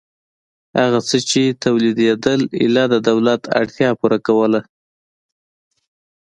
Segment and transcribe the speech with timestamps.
[0.79, 4.61] هغه څه چې تولیدېدل ایله د دولت اړتیا پوره کوله